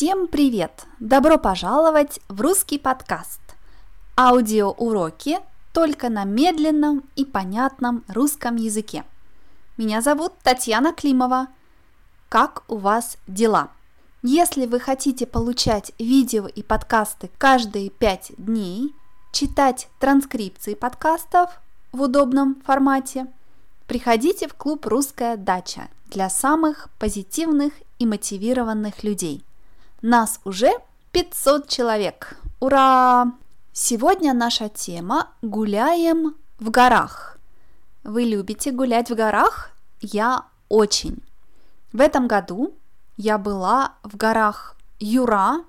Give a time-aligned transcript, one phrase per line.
[0.00, 0.86] Всем привет!
[0.98, 3.38] Добро пожаловать в русский подкаст.
[4.16, 5.40] Аудиоуроки
[5.74, 9.04] только на медленном и понятном русском языке.
[9.76, 11.48] Меня зовут Татьяна Климова.
[12.30, 13.68] Как у вас дела?
[14.22, 18.94] Если вы хотите получать видео и подкасты каждые пять дней,
[19.32, 21.60] читать транскрипции подкастов
[21.92, 23.26] в удобном формате,
[23.86, 29.44] приходите в клуб «Русская дача» для самых позитивных и мотивированных людей.
[30.02, 30.72] Нас уже
[31.12, 32.36] 500 человек.
[32.58, 33.32] Ура!
[33.72, 37.38] Сегодня наша тема «Гуляем в горах».
[38.02, 39.72] Вы любите гулять в горах?
[40.00, 41.22] Я очень.
[41.92, 42.74] В этом году
[43.18, 45.64] я была в горах Юра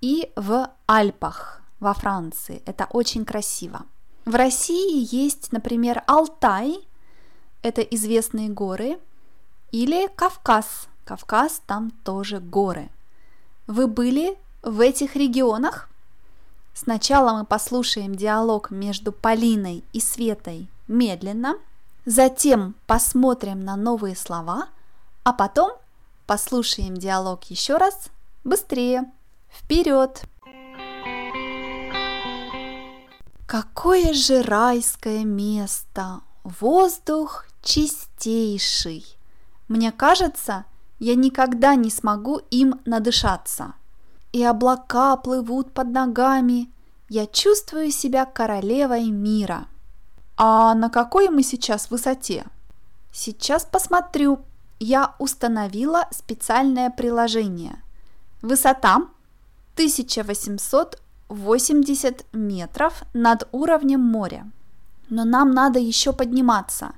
[0.00, 2.62] и в Альпах во Франции.
[2.64, 3.82] Это очень красиво.
[4.24, 6.78] В России есть, например, Алтай,
[7.60, 8.98] это известные горы,
[9.70, 10.88] или Кавказ.
[11.04, 12.88] Кавказ там тоже горы.
[13.66, 15.88] Вы были в этих регионах?
[16.72, 21.56] Сначала мы послушаем диалог между Полиной и Светой медленно,
[22.04, 24.68] затем посмотрим на новые слова,
[25.24, 25.72] а потом
[26.26, 28.08] послушаем диалог еще раз
[28.44, 29.10] быстрее.
[29.50, 30.22] Вперед!
[33.46, 36.20] Какое же райское место!
[36.44, 39.04] Воздух чистейший.
[39.66, 40.64] Мне кажется,
[40.98, 43.74] я никогда не смогу им надышаться–
[44.36, 46.70] и облака плывут под ногами.
[47.08, 49.66] Я чувствую себя королевой мира.
[50.36, 52.44] А на какой мы сейчас высоте?
[53.12, 54.40] Сейчас посмотрю.
[54.78, 57.82] Я установила специальное приложение.
[58.42, 59.06] Высота
[59.76, 64.46] 1880 метров над уровнем моря.
[65.08, 66.92] Но нам надо еще подниматься.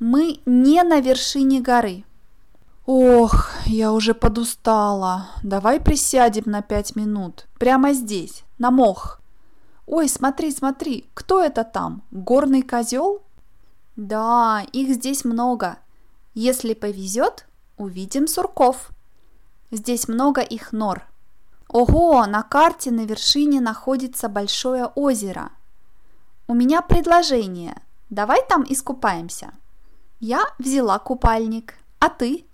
[0.00, 2.02] Мы не на вершине горы.
[2.86, 5.28] Ох, я уже подустала.
[5.42, 7.46] Давай присядем на пять минут.
[7.58, 9.20] Прямо здесь, на мох.
[9.86, 12.02] Ой, смотри, смотри, кто это там?
[12.10, 13.22] Горный козел?
[13.96, 15.78] Да, их здесь много.
[16.34, 17.46] Если повезет,
[17.76, 18.90] увидим сурков.
[19.70, 21.02] Здесь много их нор.
[21.68, 25.50] Ого, на карте на вершине находится большое озеро.
[26.48, 27.80] У меня предложение.
[28.10, 29.52] Давай там искупаемся.
[30.18, 31.74] Я взяла купальник.
[32.00, 32.44] А ты?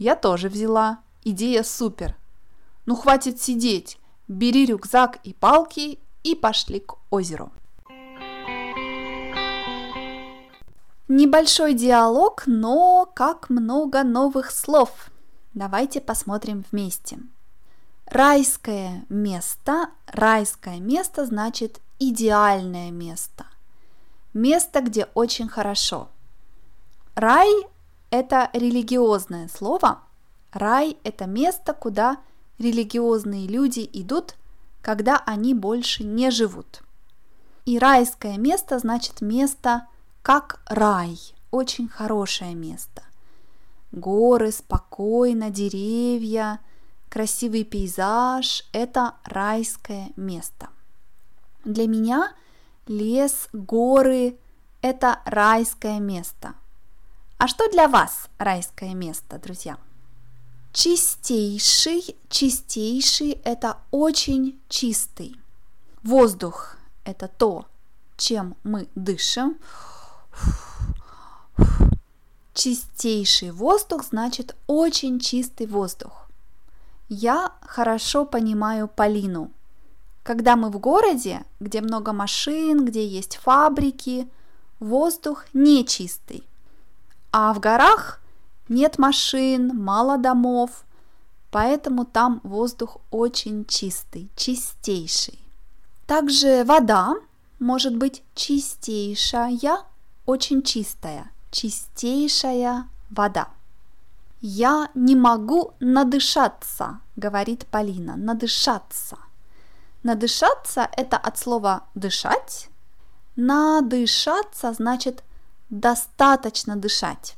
[0.00, 1.00] Я тоже взяла.
[1.24, 2.16] Идея супер.
[2.86, 3.98] Ну хватит сидеть.
[4.28, 7.52] Бери рюкзак и палки и пошли к озеру.
[11.06, 15.10] Небольшой диалог, но как много новых слов.
[15.52, 17.18] Давайте посмотрим вместе.
[18.06, 19.90] Райское место.
[20.06, 23.44] Райское место значит идеальное место.
[24.32, 26.08] Место, где очень хорошо.
[27.14, 27.50] Рай
[28.10, 30.00] это религиозное слово.
[30.52, 32.18] Рай– это место, куда
[32.58, 34.34] религиозные люди идут,
[34.82, 36.82] когда они больше не живут.
[37.64, 39.86] И райское место значит место
[40.22, 41.18] как рай,
[41.50, 43.02] очень хорошее место.
[43.92, 46.60] Горы, спокойно, деревья,
[47.08, 50.68] красивый пейзаж– это райское место.
[51.64, 52.32] Для меня
[52.86, 54.36] лес, горы–
[54.82, 56.54] это райское место–
[57.40, 59.78] а что для вас райское место, друзья?
[60.74, 65.34] Чистейший, чистейший– это очень чистый.
[66.02, 67.64] Воздух– это то,
[68.18, 69.56] чем мы дышим.
[72.52, 76.28] Чистейший воздух значит очень чистый воздух.
[77.08, 79.50] Я хорошо понимаю Полину.
[80.24, 84.28] Когда мы в городе, где много машин, где есть фабрики,
[84.78, 86.44] воздух нечистый.
[87.32, 88.20] А в горах
[88.68, 90.84] нет машин, мало домов,
[91.50, 95.38] поэтому там воздух очень чистый, чистейший.
[96.06, 97.14] Также вода
[97.60, 99.78] может быть чистейшая,
[100.26, 103.48] очень чистая, чистейшая вода.
[104.40, 109.18] Я не могу надышаться, говорит Полина, надышаться.
[110.02, 112.68] Надышаться это от слова дышать.
[113.36, 115.22] Надышаться значит
[115.70, 117.36] достаточно дышать.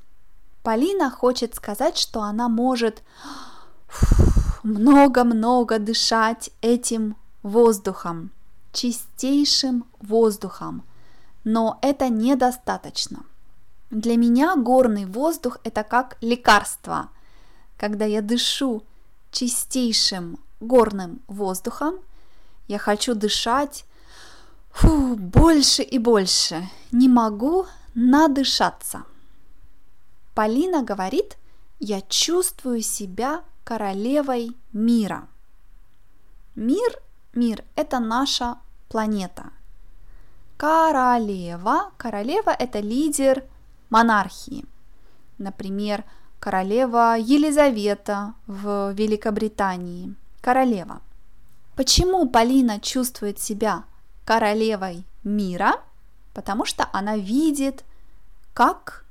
[0.63, 3.03] Полина хочет сказать, что она может
[4.63, 8.31] много-много дышать этим воздухом,
[8.73, 10.83] чистейшим воздухом,
[11.45, 13.25] но это недостаточно.
[13.91, 17.11] Для меня горный воздух это как лекарство.
[17.77, 18.83] Когда я дышу
[19.33, 21.97] чистейшим горным воздухом,
[22.69, 23.85] я хочу дышать
[24.71, 26.69] фу, больше и больше.
[26.93, 29.05] Не могу надышаться.
[30.35, 31.37] Полина говорит,
[31.79, 35.29] я чувствую себя королевой мира.
[36.55, 37.01] Мир,
[37.35, 38.59] мир– это наша
[38.89, 39.51] планета.
[40.57, 43.45] Королева, королева– это лидер
[43.91, 44.65] монархии.
[45.39, 46.05] Например,
[46.39, 50.15] королева Елизавета в Великобритании.
[50.41, 51.01] Королева.
[51.75, 53.85] Почему Полина чувствует себя
[54.25, 55.75] королевой мира?
[56.35, 57.85] Потому что она видит,
[58.55, 59.05] как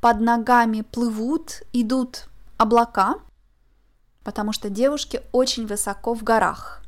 [0.00, 3.16] под ногами плывут, идут облака,
[4.24, 6.82] потому что девушки очень высоко в горах.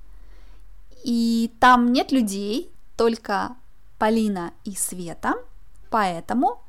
[1.05, 3.57] И там нет людей, только
[3.99, 5.35] Полина и Света,
[5.91, 6.61] поэтому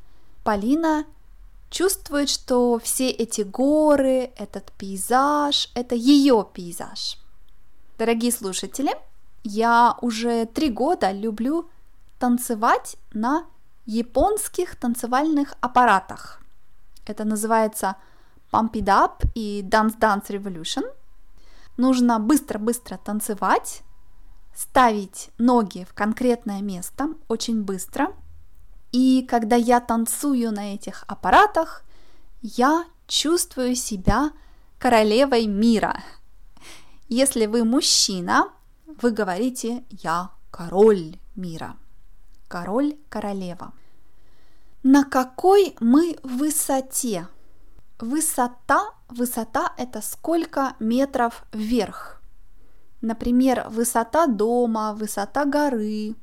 [0.43, 1.05] Полина
[1.69, 7.17] чувствует, что все эти горы, этот пейзаж, это ее пейзаж.
[7.97, 8.91] Дорогие слушатели,
[9.43, 11.69] я уже три года люблю
[12.19, 13.45] танцевать на
[13.85, 16.41] японских танцевальных аппаратах.
[17.05, 17.95] Это называется
[18.51, 20.83] Pump It Up и Dance Dance Revolution.
[21.77, 23.81] Нужно быстро-быстро танцевать,
[24.55, 28.13] ставить ноги в конкретное место очень быстро.
[28.91, 31.83] И когда я танцую на этих аппаратах,
[32.41, 34.31] я чувствую себя
[34.77, 36.03] королевой мира.
[37.07, 38.49] Если вы мужчина,
[39.01, 41.75] вы говорите «я король мира».
[42.49, 43.73] Король, королева.
[44.81, 47.27] На какой мы высоте?
[47.99, 52.19] Высота, высота это сколько метров вверх.
[53.01, 56.15] Например, высота дома, высота горы.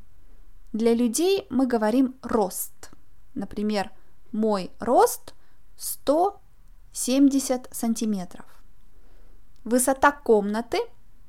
[0.73, 2.91] Для людей мы говорим рост.
[3.35, 3.93] Например,
[4.33, 5.33] мой рост
[5.77, 8.47] 170 сантиметров.
[9.63, 10.79] Высота комнаты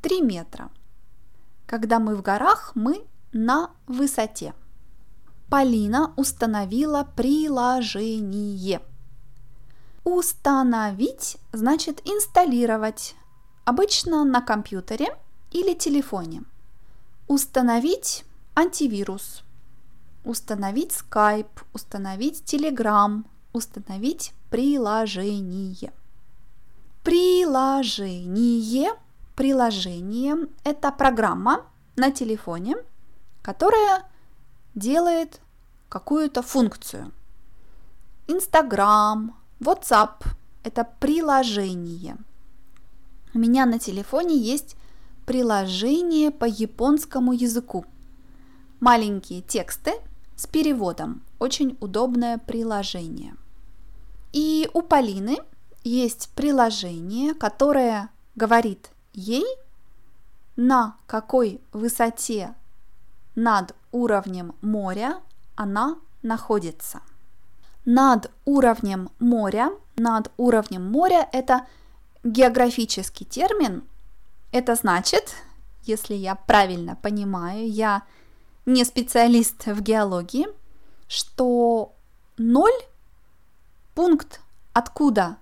[0.01, 0.71] 3 метра.
[1.67, 4.55] Когда мы в горах, мы на высоте.
[5.49, 8.81] Полина установила приложение.
[10.03, 13.15] Установить значит инсталлировать,
[13.63, 15.07] обычно на компьютере
[15.51, 16.43] или телефоне.
[17.29, 19.43] Установить антивирус,
[20.25, 23.23] установить Skype, установить Telegram,
[23.53, 25.93] установить приложение.
[27.03, 28.91] Приложение,
[29.33, 30.35] приложение–
[30.65, 31.65] это программа
[31.95, 32.75] на телефоне,
[33.41, 34.03] которая
[34.77, 35.41] делает
[35.89, 37.11] какую-то функцию.
[38.27, 40.23] Инстаграм, WhatsApp–
[40.63, 42.17] это приложение.
[43.33, 44.75] У меня на телефоне есть
[45.25, 47.85] приложение по японскому языку.
[48.79, 49.93] Маленькие тексты
[50.35, 51.23] с переводом.
[51.39, 53.35] Очень удобное приложение.
[54.31, 55.37] И у Полины
[55.83, 59.45] есть приложение, которое говорит ей,
[60.55, 62.53] на какой высоте
[63.37, 65.21] над уровнем моря
[65.55, 67.01] она находится.
[67.85, 71.67] Над уровнем моря, над уровнем моря это
[72.23, 73.83] географический термин.
[74.51, 75.35] Это значит,
[75.83, 78.01] если я правильно понимаю, я
[78.65, 80.47] не специалист в геологии,
[81.07, 81.93] что
[82.37, 82.79] ноль
[83.93, 84.41] пункт,
[84.73, 85.37] откуда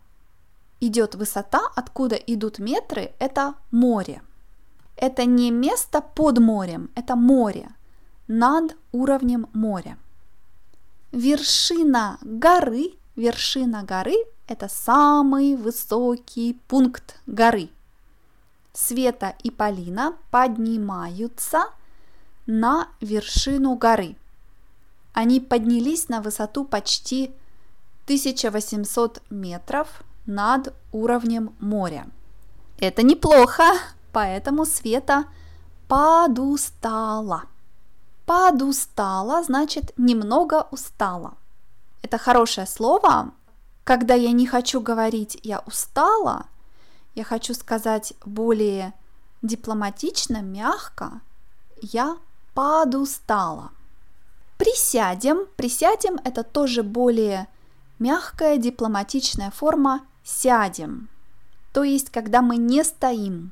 [0.81, 4.21] идет высота, откуда идут метры, это море.
[4.97, 7.69] Это не место под морем, это море
[8.27, 9.97] над уровнем моря.
[11.11, 14.15] Вершина горы, вершина горы–
[14.47, 17.69] это самый высокий пункт горы.
[18.73, 21.65] Света и Полина поднимаются
[22.45, 24.17] на вершину горы.
[25.13, 27.31] Они поднялись на высоту почти
[28.05, 32.07] 1800 метров над уровнем моря.
[32.79, 33.63] Это неплохо,
[34.11, 35.25] поэтому Света
[35.87, 37.43] подустала–
[38.25, 41.35] Подустала значит немного устала.
[42.01, 43.31] Это хорошее слово.
[43.83, 46.47] Когда я не хочу говорить «я устала»,
[47.13, 48.93] я хочу сказать более
[49.43, 51.21] дипломатично, мягко
[51.81, 52.17] «я
[52.55, 53.69] подустала».
[54.57, 55.45] Присядем.
[55.55, 57.47] Присядем– это тоже более
[57.99, 61.09] мягкая дипломатичная форма «сядем».
[61.73, 63.51] То есть, когда мы не стоим.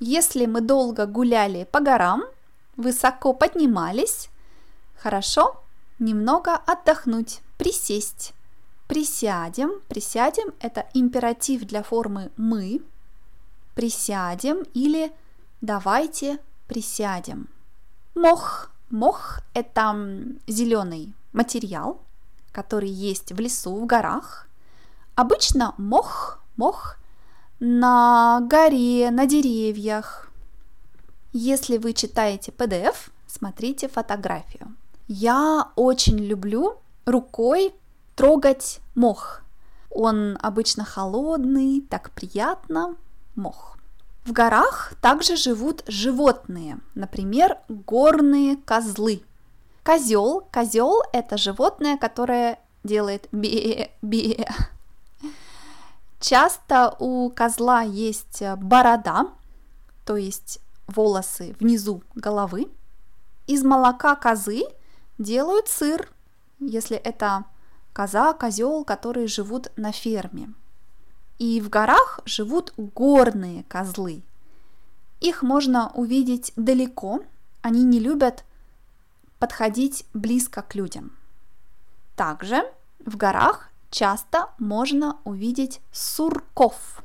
[0.00, 2.24] Если мы долго гуляли по горам–
[2.78, 4.30] высоко поднимались.
[4.96, 5.60] Хорошо,
[5.98, 8.32] немного отдохнуть, присесть.
[8.86, 12.80] Присядем, присядем– это императив для формы «мы».
[13.74, 15.12] Присядем или
[15.60, 17.48] давайте присядем.
[18.14, 18.70] Мох.
[18.90, 19.94] Мох– это
[20.46, 22.00] зеленый материал,
[22.52, 24.48] который есть в лесу, в горах.
[25.14, 26.96] Обычно мох, мох
[27.60, 30.27] на горе, на деревьях,
[31.32, 34.74] если вы читаете PDF, смотрите фотографию.
[35.06, 37.74] Я очень люблю рукой
[38.16, 39.42] трогать мох.
[39.90, 42.96] Он обычно холодный, так приятно.
[43.34, 43.78] Мох.
[44.24, 49.22] В горах также живут животные, например, горные козлы.
[49.82, 54.46] Козел, козел– это животное, которое делает бе-бе.
[56.20, 59.28] Часто у козла есть борода,
[60.04, 62.68] то есть волосы внизу головы.
[63.46, 64.62] Из молока козы
[65.18, 66.10] делают сыр,
[66.58, 67.44] если это
[67.92, 70.52] коза, козел, которые живут на ферме.
[71.38, 74.22] И в горах живут горные козлы.
[75.20, 77.20] Их можно увидеть далеко,
[77.62, 78.44] они не любят
[79.38, 81.12] подходить близко к людям.
[82.16, 82.62] Также
[83.04, 87.02] в горах часто можно увидеть сурков.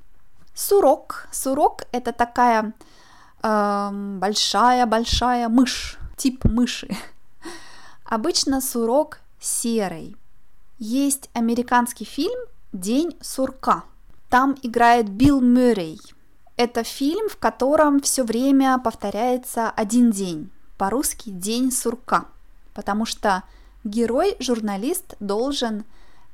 [0.54, 2.74] Сурок, сурок это такая
[3.43, 6.95] большая-большая мышь, тип мыши.
[8.05, 10.15] Обычно сурок серый.
[10.79, 12.39] Есть американский фильм
[12.71, 13.83] «День сурка».
[14.29, 16.00] Там играет Билл Мюррей.
[16.55, 22.25] Это фильм, в котором все время повторяется один день, по-русски «День сурка»,
[22.73, 23.43] потому что
[23.83, 25.83] герой, журналист, должен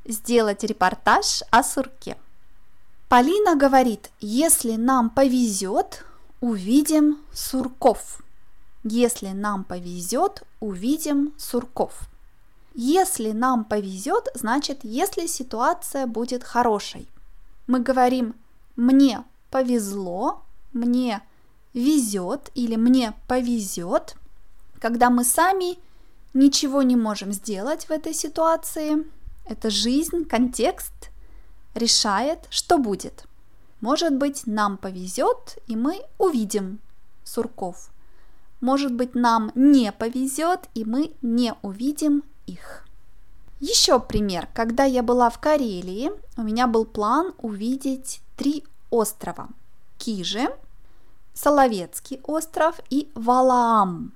[0.05, 2.17] сделать репортаж о сурке.
[3.07, 6.05] Полина говорит, если нам повезет,
[6.41, 8.21] увидим сурков.
[8.83, 12.09] Если нам повезет, увидим сурков.
[12.73, 17.09] Если нам повезет, значит, если ситуация будет хорошей.
[17.67, 18.35] Мы говорим
[18.75, 21.21] «мне повезло», «мне
[21.73, 24.15] везет» или «мне повезет»,
[24.79, 25.77] когда мы сами
[26.33, 29.05] ничего не можем сделать в этой ситуации.
[29.45, 31.09] Это жизнь, контекст
[31.73, 33.25] решает, что будет.
[33.81, 36.79] Может быть, нам повезет, и мы увидим
[37.23, 37.89] сурков.
[38.59, 42.85] Может быть, нам не повезет, и мы не увидим их.
[43.61, 44.47] Еще пример.
[44.53, 49.49] Когда я была в Карелии, у меня был план увидеть три острова.
[49.97, 50.47] Кижи,
[51.33, 54.13] Соловецкий остров и Валаам.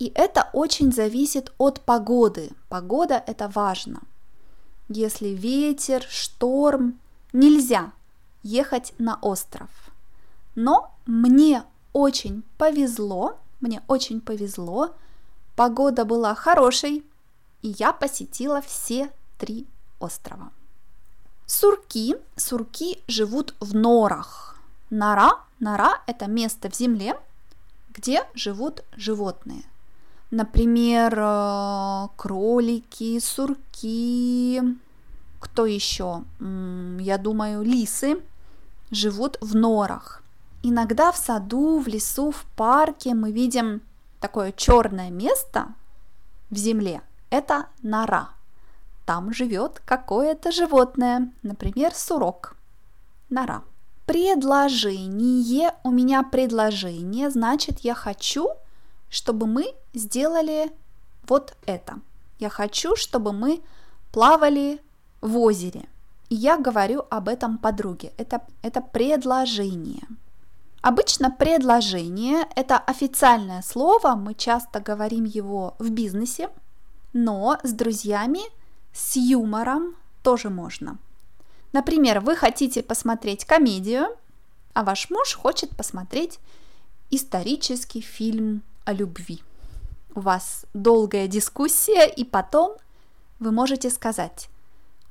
[0.00, 2.50] И это очень зависит от погоды.
[2.68, 4.02] Погода– это важно.
[4.88, 6.98] Если ветер, шторм,
[7.32, 7.92] нельзя
[8.44, 9.68] ехать на остров.
[10.54, 14.94] Но мне очень повезло, мне очень повезло,
[15.56, 17.04] погода была хорошей,
[17.62, 19.66] и я посетила все три
[19.98, 20.52] острова.
[21.46, 24.56] Сурки, сурки живут в норах.
[24.90, 27.18] Нора, нора– это место в земле,
[27.92, 29.64] где живут животные.
[30.30, 34.60] Например, э, кролики, сурки,
[35.38, 36.24] кто еще?
[36.40, 38.20] Я думаю, лисы
[38.94, 40.22] живут в норах.
[40.62, 43.82] Иногда в саду, в лесу, в парке мы видим
[44.20, 45.74] такое черное место
[46.50, 47.02] в земле–
[47.34, 48.28] это нора.
[49.04, 52.54] Там живет какое-то животное, например, сурок.
[53.28, 53.62] Нора.
[54.06, 55.74] Предложение.
[55.82, 58.50] У меня предложение, значит, я хочу,
[59.10, 60.70] чтобы мы сделали
[61.26, 61.98] вот это.
[62.38, 63.62] Я хочу, чтобы мы
[64.12, 64.80] плавали
[65.20, 65.88] в озере.
[66.34, 68.12] Я говорю об этом подруге.
[68.16, 70.02] Это, это предложение.
[70.82, 76.48] Обычно предложение– это официальное слово, мы часто говорим его в бизнесе–
[77.14, 78.40] но с друзьями
[78.92, 80.98] с юмором тоже можно.
[81.72, 84.08] Например, вы хотите посмотреть комедию,
[84.74, 86.38] а ваш муж хочет посмотреть
[87.10, 89.42] исторический фильм о любви.
[90.14, 92.76] У вас долгая дискуссия, и потом
[93.38, 94.48] вы можете сказать,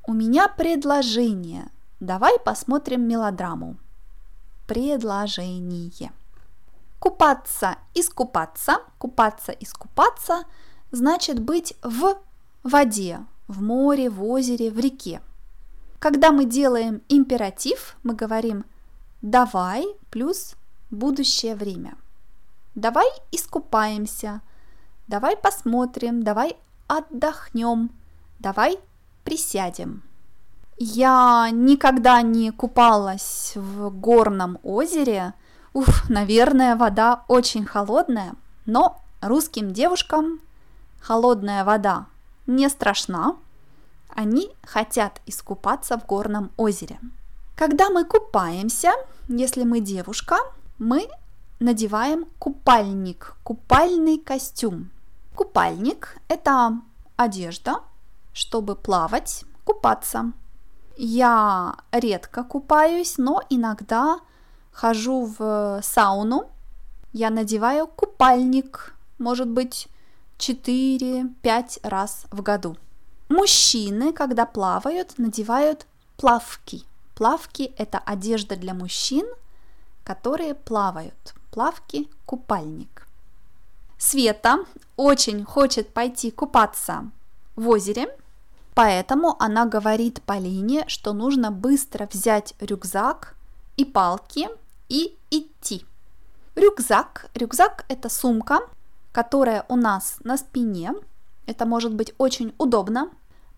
[0.05, 1.67] у меня предложение,
[1.99, 3.77] давай посмотрим мелодраму.
[4.67, 6.11] Предложение.
[6.99, 10.43] Купаться, искупаться, купаться, искупаться–
[10.93, 12.15] значит быть в
[12.63, 15.21] воде, в море, в озере, в реке.
[15.99, 18.63] Когда мы делаем императив, мы говорим
[19.21, 20.55] «давай» плюс
[20.91, 21.95] будущее время.
[22.75, 24.41] Давай искупаемся,
[25.07, 26.55] давай посмотрим, давай
[26.87, 27.89] отдохнем,
[28.39, 28.77] давай
[29.23, 30.03] присядем.
[30.77, 35.33] Я никогда не купалась в горном озере.
[35.73, 38.33] Уф, наверное, вода очень холодная,
[38.65, 40.39] но русским девушкам
[40.99, 42.07] холодная вода
[42.47, 43.37] не страшна,
[44.09, 46.99] они хотят искупаться в горном озере.
[47.55, 48.91] Когда мы купаемся,
[49.27, 50.37] если мы девушка,
[50.77, 51.07] мы
[51.59, 54.91] надеваем купальник, купальный костюм.
[55.35, 56.79] Купальник– это
[57.15, 57.79] одежда,
[58.33, 60.33] чтобы плавать, купаться.
[60.97, 64.19] Я редко купаюсь, но иногда
[64.71, 66.49] хожу в сауну.
[67.13, 69.87] Я надеваю купальник, может быть,
[70.37, 72.77] 4-5 раз в году.
[73.29, 75.87] Мужчины, когда плавают, надевают
[76.17, 76.83] плавки.
[77.15, 79.25] Плавки– это одежда для мужчин,
[80.03, 81.33] которые плавают.
[81.51, 83.07] Плавки, купальник.
[83.97, 84.65] Света
[84.97, 87.09] очень хочет пойти купаться
[87.55, 88.15] в озере,
[88.75, 93.35] поэтому она говорит Полине, что нужно быстро взять рюкзак
[93.77, 94.49] и палки
[94.89, 95.85] и идти.
[96.55, 97.29] Рюкзак.
[97.33, 98.59] Рюкзак– это сумка,
[99.11, 100.93] которая у нас на спине.
[101.45, 103.09] Это может быть очень удобно,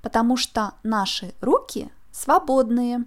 [0.01, 3.05] потому что наши руки свободные.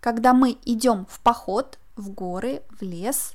[0.00, 3.34] Когда мы идем в поход, в горы, в лес,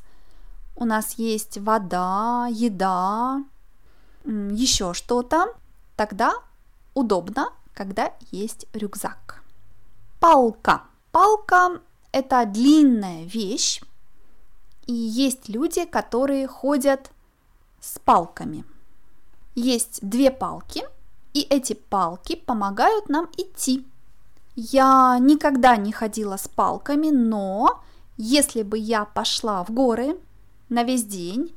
[0.76, 3.44] у нас есть вода, еда,
[4.26, 5.54] еще что-то,
[5.96, 6.34] тогда
[6.94, 9.44] удобно, когда есть рюкзак.
[10.20, 10.82] Палка.
[11.12, 11.80] Палка–
[12.12, 13.82] это длинная вещь,
[14.88, 17.12] и есть люди, которые ходят
[17.80, 18.66] с палками.
[19.54, 20.86] Есть две палки,
[21.36, 23.86] и эти палки помогают нам идти.
[24.56, 27.84] Я никогда не ходила с палками, но
[28.18, 30.18] если бы я пошла в горы
[30.70, 31.54] на весь день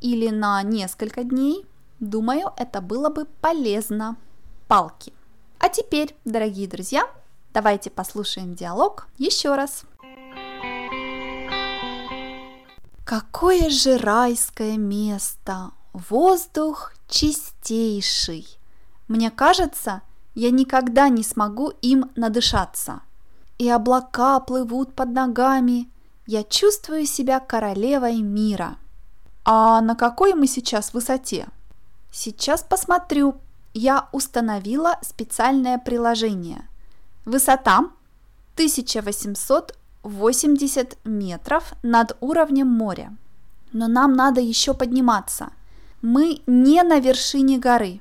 [0.00, 1.64] или на несколько дней,
[2.00, 4.16] думаю, это было бы полезно.
[4.66, 5.12] Палки.
[5.58, 7.08] А теперь, дорогие друзья,
[7.52, 9.84] давайте послушаем диалог еще раз.
[13.04, 15.70] Какое же райское место!
[15.92, 18.48] Воздух чистейший.
[19.06, 20.02] Мне кажется,
[20.34, 23.02] я никогда не смогу им надышаться.
[23.58, 25.88] И облака плывут под ногами.
[26.26, 28.76] Я чувствую себя королевой мира.
[29.44, 31.46] А на какой мы сейчас высоте?
[32.10, 33.36] Сейчас посмотрю.
[33.74, 36.68] Я установила специальное приложение.
[37.24, 37.90] Высота
[38.54, 43.16] 1800 80 метров над уровнем моря.
[43.72, 45.50] Но нам надо еще подниматься.
[46.02, 48.00] Мы не на вершине горы.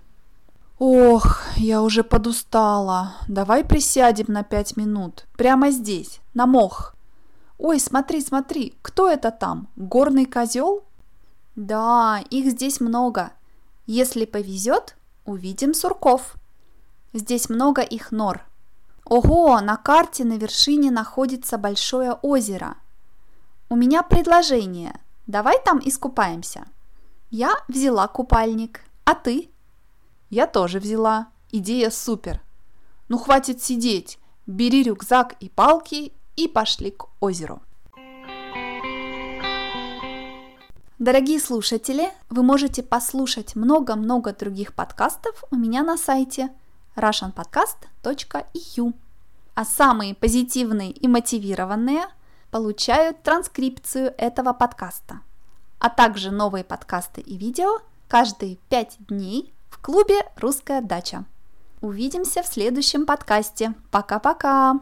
[0.79, 3.13] Ох, я уже подустала.
[3.27, 5.25] Давай присядем на пять минут.
[5.37, 6.93] Прямо здесь, на мох.
[7.57, 9.69] Ой, смотри, смотри, кто это там?
[9.77, 10.83] Горный козел?
[11.55, 13.31] Да, их здесь много.
[13.85, 16.35] Если повезет, увидим сурков.
[17.13, 18.41] Здесь много их нор–
[19.05, 22.75] Ого, на карте на вершине находится большое озеро.
[23.69, 24.99] У меня предложение.
[25.27, 26.65] Давай там искупаемся.
[27.29, 28.81] Я взяла купальник.
[29.03, 29.49] А ты?
[30.29, 31.27] Я тоже взяла.
[31.51, 32.41] Идея супер.
[33.09, 34.19] Ну хватит сидеть.
[34.47, 37.61] Бери рюкзак и палки и пошли к озеру.
[40.99, 46.51] Дорогие слушатели, вы можете послушать много-много других подкастов у меня на сайте–
[46.95, 48.93] russianpodcast.eu.
[49.55, 52.03] А самые позитивные и мотивированные
[52.51, 55.21] получают транскрипцию этого подкаста,
[55.79, 61.25] а также новые подкасты и видео каждые 5 дней в клубе «Русская дача».
[61.81, 63.73] Увидимся в следующем подкасте.
[63.89, 64.79] Пока-пока!